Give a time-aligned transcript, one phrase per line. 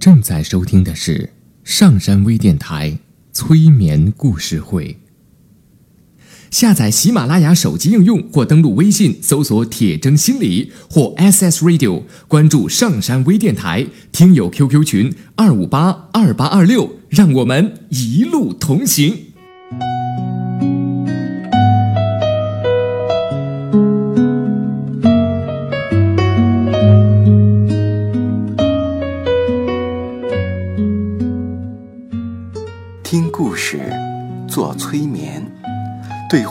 [0.00, 1.28] 正在收听的是
[1.62, 2.98] 上山微电台
[3.34, 4.96] 催眠故事会。
[6.50, 19.29] 下载喜马拉雅手机应用或登录微信搜索“铁铮心理”或 SS Radio，关注上山微电台听友 QQ 群二五八二八二六，让我们一路同行。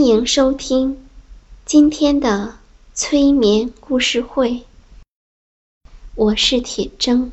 [0.00, 0.96] 欢迎收听
[1.66, 2.54] 今天的
[2.94, 4.62] 催眠故事会，
[6.14, 7.32] 我是铁铮。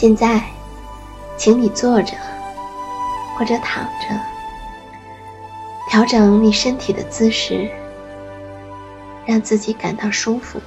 [0.00, 0.40] 现在，
[1.36, 2.12] 请你坐着
[3.36, 4.16] 或者躺着，
[5.90, 7.68] 调整你身体的姿势，
[9.26, 10.60] 让自己感到舒服。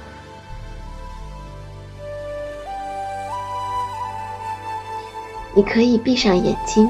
[5.54, 6.86] 你可以闭上眼睛，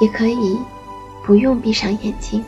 [0.00, 0.58] 也可以
[1.26, 2.42] 不用闭上眼睛。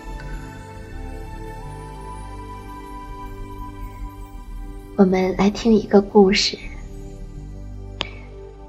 [4.96, 6.58] 我们来听一个故事。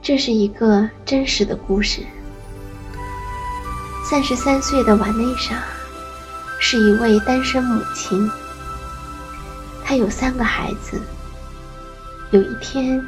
[0.04, 2.02] 这是一个真实的故事。
[4.04, 5.64] 三十三岁的瓦内莎
[6.60, 8.30] 是一位单身母亲，
[9.86, 11.02] 她有三个孩子。
[12.32, 13.02] 有一天，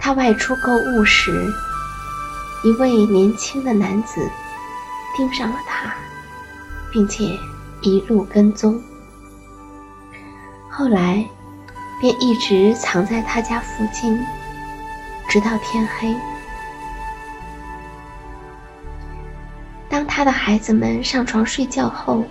[0.00, 1.46] 她外出购物时，
[2.64, 4.26] 一位年轻的男子
[5.14, 5.94] 盯上了她，
[6.90, 7.38] 并且
[7.82, 8.82] 一路跟踪。
[10.70, 11.22] 后来，
[12.00, 14.18] 便一直藏在她家附近。
[15.32, 16.14] 直到天黑。
[19.88, 22.22] 当他的孩子们上床睡觉后，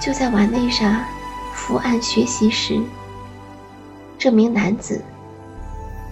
[0.00, 1.04] 就在瓦内莎
[1.52, 2.80] 伏案学习时，
[4.16, 5.04] 这名男子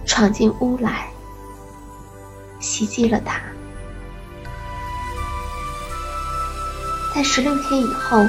[0.05, 1.07] 闯进屋来，
[2.59, 3.39] 袭击了他。
[7.15, 8.27] 在十六天以后，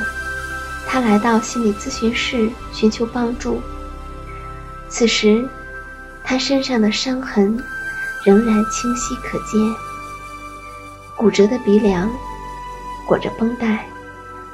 [0.87, 3.61] 他来到心理咨询室寻求帮助。
[4.89, 5.45] 此时。
[6.25, 7.63] 他身上的伤痕
[8.25, 9.61] 仍然清晰可见，
[11.17, 12.11] 骨折的鼻梁，
[13.07, 13.85] 裹着绷带，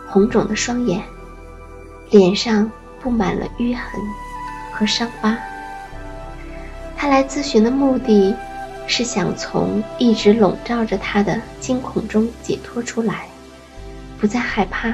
[0.09, 1.00] 红肿的双眼，
[2.10, 2.70] 脸上
[3.00, 4.00] 布满了淤痕
[4.72, 5.38] 和伤疤。
[6.97, 8.36] 他来咨询的目的
[8.86, 13.26] 是想从一直笼罩着他的惊恐中解脱出来，
[14.20, 14.92] 不再害怕，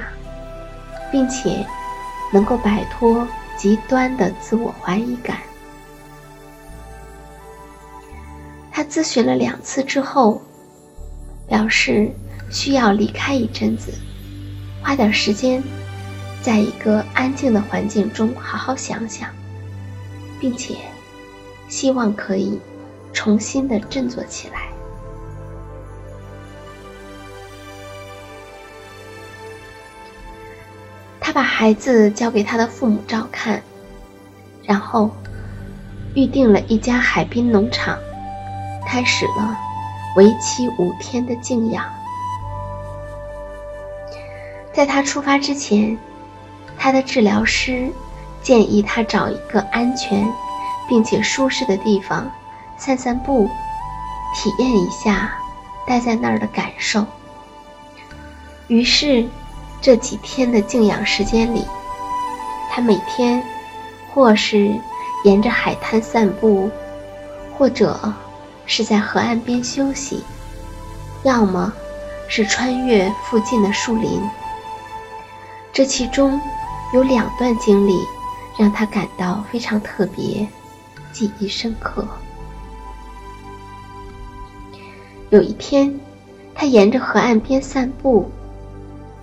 [1.10, 1.66] 并且
[2.32, 3.26] 能够摆脱
[3.56, 5.38] 极端的自我怀疑感。
[8.76, 10.42] 他咨询了两次之后，
[11.48, 12.10] 表示
[12.50, 13.90] 需要离开一阵子，
[14.82, 15.62] 花点时间，
[16.42, 19.30] 在一个安静的环境中好好想想，
[20.38, 20.76] 并且
[21.68, 22.60] 希望可以
[23.14, 24.68] 重新的振作起来。
[31.18, 33.62] 他把孩子交给他的父母照看，
[34.64, 35.10] 然后
[36.14, 37.98] 预定了一家海滨农场。
[38.86, 39.56] 开始了
[40.16, 41.84] 为期五天的静养。
[44.72, 45.98] 在他出发之前，
[46.78, 47.90] 他的治疗师
[48.42, 50.26] 建议他找一个安全
[50.88, 52.30] 并且舒适的地方
[52.76, 53.50] 散散步，
[54.34, 55.32] 体验一下
[55.86, 57.04] 待在那儿的感受。
[58.68, 59.26] 于是，
[59.80, 61.64] 这几天的静养时间里，
[62.70, 63.42] 他每天
[64.12, 64.74] 或是
[65.24, 66.70] 沿着海滩散步，
[67.56, 68.12] 或者。
[68.66, 70.22] 是在河岸边休息，
[71.22, 71.72] 要么
[72.28, 74.20] 是穿越附近的树林。
[75.72, 76.40] 这其中
[76.92, 77.98] 有两段经历
[78.58, 80.46] 让他感到非常特别，
[81.12, 82.06] 记忆深刻。
[85.30, 85.98] 有一天，
[86.54, 88.30] 他沿着河岸边散步，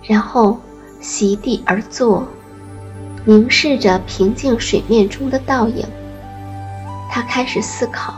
[0.02, 0.58] 然后
[1.00, 2.26] 席地而坐，
[3.24, 5.86] 凝视着平静水面中的倒影。
[7.10, 8.14] 他开始思考，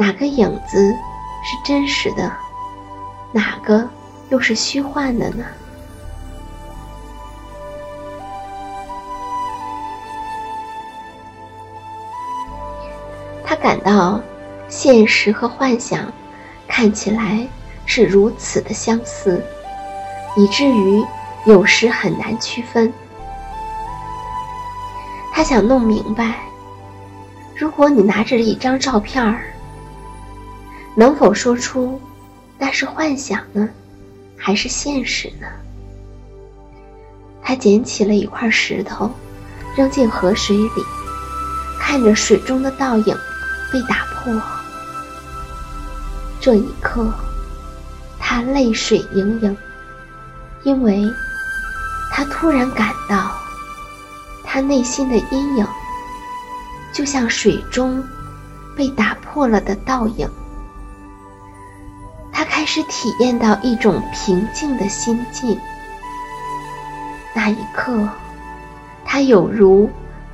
[0.00, 0.96] 哪个影子
[1.44, 2.32] 是真实的，
[3.32, 3.86] 哪个
[4.30, 5.44] 又是虚幻的呢？
[13.44, 14.18] 他感到
[14.70, 16.10] 现实和幻想。
[16.66, 17.46] 看起来
[17.84, 19.44] 是如此的相似，
[20.36, 21.04] 以至于
[21.44, 22.90] 有时很难区分。
[25.32, 26.36] 他想弄明白：
[27.54, 29.42] 如果你拿着一张照片儿，
[31.00, 31.98] 能否说出
[32.58, 33.66] 那是幻想呢，
[34.36, 35.46] 还是现实呢？
[37.42, 39.10] 他捡起了一块石头，
[39.74, 40.84] 扔进河水里，
[41.80, 43.16] 看着水中的倒影
[43.72, 44.38] 被打破。
[46.38, 47.10] 这一刻，
[48.18, 49.56] 他泪水盈盈，
[50.64, 51.02] 因为
[52.12, 53.32] 他突然感到，
[54.44, 55.66] 他内心的阴影，
[56.92, 58.04] 就像水中
[58.76, 60.28] 被打破了的倒影。
[62.72, 65.58] 是体验到一种平静的心境。
[67.34, 68.08] 那一刻，
[69.04, 69.90] 他有如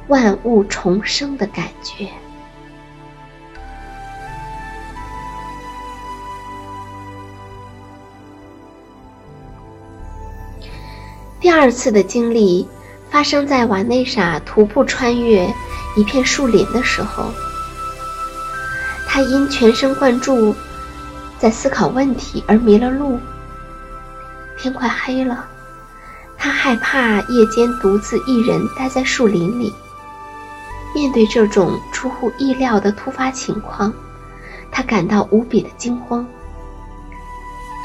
[0.08, 2.10] 万物重生的感觉。
[11.40, 12.68] 第二次的经历
[13.08, 15.50] 发生在瓦内莎徒步穿越
[15.96, 17.32] 一片树林的时候。
[19.08, 20.54] 他因全神贯注
[21.38, 23.18] 在思考问题而迷了路。
[24.58, 25.46] 天快黑了，
[26.36, 29.74] 他害怕夜间独自一人待在树林里。
[30.94, 33.92] 面对这种出乎意料的突发情况，
[34.70, 36.26] 他感到无比的惊慌。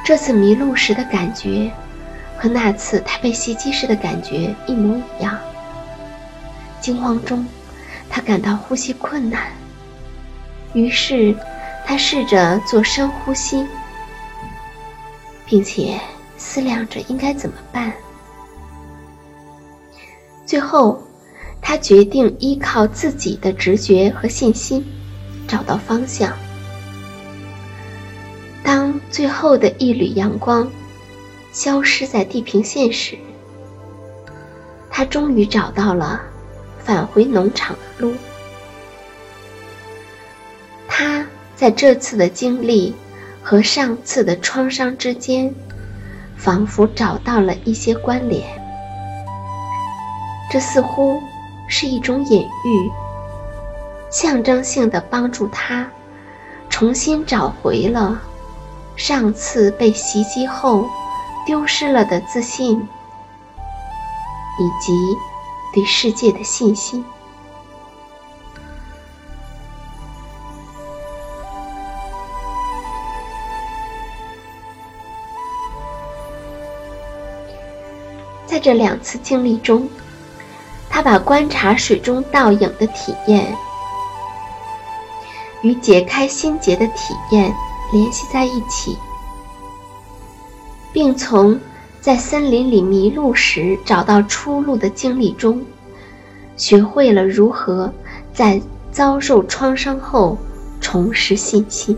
[0.05, 1.71] 这次迷路时的感觉。
[2.37, 5.37] 和那次他被袭击时的感觉一模一样。
[6.79, 7.45] 惊慌中，
[8.09, 9.43] 他感到呼吸困难，
[10.73, 11.35] 于是
[11.85, 13.65] 他试着做深呼吸，
[15.45, 15.99] 并且
[16.37, 17.91] 思量着应该怎么办。
[20.45, 21.01] 最后，
[21.61, 24.85] 他决定依靠自己的直觉和信心，
[25.47, 26.31] 找到方向。
[28.63, 30.69] 当最后的一缕阳光。
[31.53, 33.17] 消失在地平线时，
[34.89, 36.21] 他终于找到了
[36.79, 38.15] 返回农场的路。
[41.61, 42.95] 在这次的经历
[43.43, 45.53] 和上次的创伤之间，
[46.35, 48.43] 仿佛找到了一些关联。
[50.49, 51.21] 这似乎
[51.67, 52.91] 是一种隐喻，
[54.09, 55.87] 象征性的帮助他
[56.67, 58.19] 重新找回了
[58.95, 60.89] 上次被袭击后。
[61.43, 62.79] 丢失了的自信，
[64.59, 64.93] 以及
[65.73, 67.03] 对世界的信心。
[78.51, 79.87] 在这两次经历中，
[80.89, 83.55] 他把观察水中倒影的体验
[85.61, 87.53] 与解开心结的体验
[87.93, 88.97] 联系在一起。
[90.91, 91.57] 并从
[92.01, 95.63] 在森林里迷路时找到出路的经历中，
[96.57, 97.89] 学会了如何
[98.33, 100.37] 在遭受创伤后
[100.81, 101.97] 重拾信心。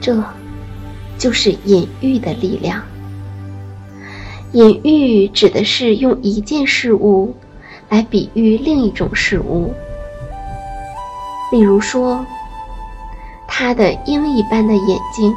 [0.00, 0.22] 这，
[1.18, 2.80] 就是隐喻的力量。
[4.52, 7.34] 隐喻指的是用一件事物
[7.88, 9.72] 来比喻另一种事物。
[11.50, 12.24] 例如说，
[13.46, 15.34] 他的鹰一般的眼睛。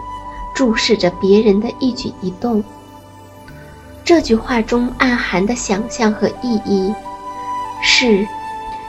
[0.55, 2.63] 注视着别人的一举一动。
[4.05, 6.95] 这句话中暗含的想象和意义，
[7.83, 8.25] 是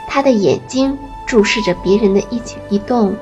[0.06, 3.16] 他的眼睛注视着别人的一举一动，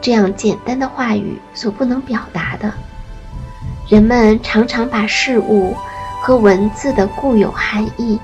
[0.00, 2.74] 这样简单的话语所不能表达的。
[3.88, 5.72] 人们常常把事物
[6.26, 8.18] 和文字的固有含义，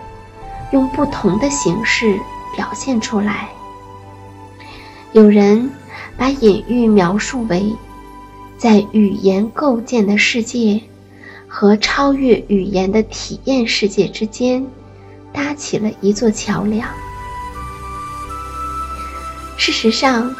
[0.73, 2.18] 用不同的形式
[2.56, 3.49] 表现出来。
[5.12, 5.71] 有人
[6.16, 7.73] 把隐喻描述为。
[8.59, 10.80] 在语言构建的世界
[11.47, 14.66] 和超越语言的体验世界之间，
[15.32, 16.88] 搭起了一座桥梁。
[19.56, 20.35] 事实上，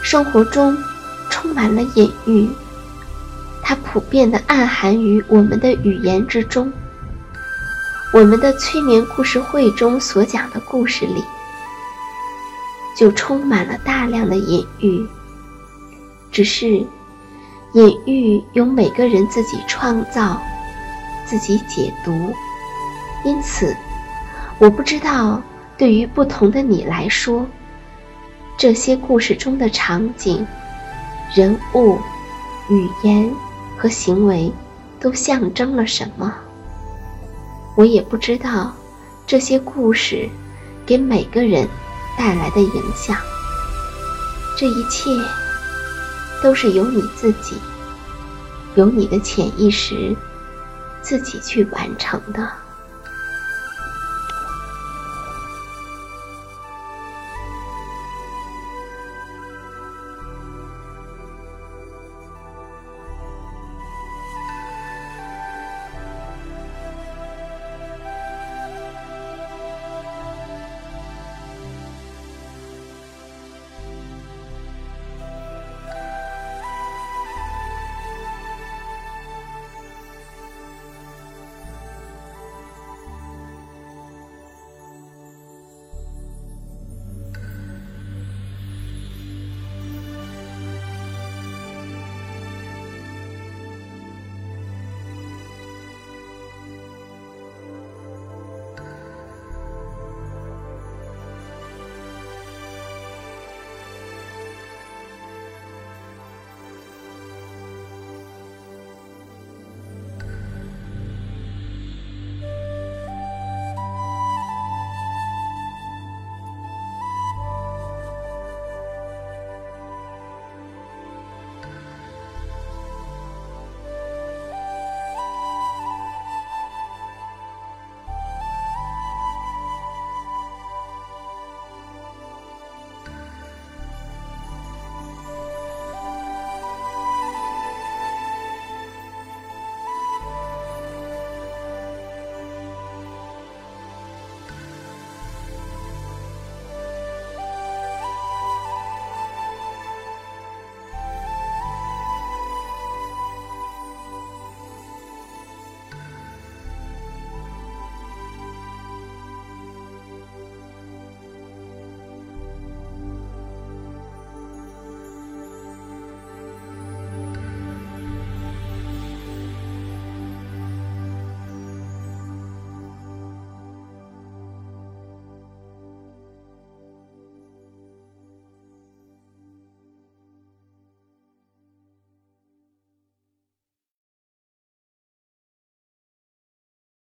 [0.00, 0.76] 生活中
[1.28, 2.48] 充满了隐喻，
[3.64, 6.72] 它普遍的暗含于我们的语言之中。
[8.12, 11.22] 我们的催眠故事会中所讲的故事里，
[12.96, 15.06] 就充满了大量的隐喻。
[16.32, 16.84] 只是，
[17.74, 20.42] 隐喻由每个人自己创造、
[21.24, 22.34] 自己解读，
[23.24, 23.76] 因此，
[24.58, 25.40] 我不知道
[25.78, 27.46] 对于不同的你来说，
[28.56, 30.44] 这些故事中的场景、
[31.32, 31.96] 人物、
[32.68, 33.30] 语言
[33.78, 34.52] 和行为
[34.98, 36.34] 都象征了什么。
[37.76, 38.74] 我也不知道
[39.26, 40.28] 这些故事
[40.84, 41.68] 给每个人
[42.18, 43.16] 带来的影响。
[44.58, 45.10] 这一切
[46.42, 47.56] 都是由你自己，
[48.74, 50.14] 由你的潜意识
[51.00, 52.46] 自己去完成的。